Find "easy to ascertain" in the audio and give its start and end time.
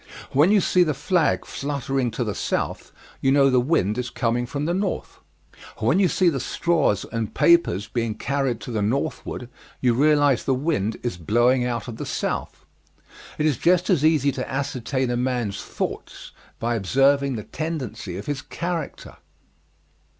14.03-15.11